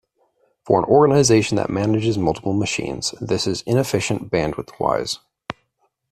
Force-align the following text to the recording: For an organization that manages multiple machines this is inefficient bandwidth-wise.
For 0.65 0.79
an 0.79 0.85
organization 0.85 1.57
that 1.57 1.69
manages 1.69 2.17
multiple 2.17 2.53
machines 2.53 3.13
this 3.21 3.45
is 3.45 3.61
inefficient 3.67 4.31
bandwidth-wise. 4.31 5.19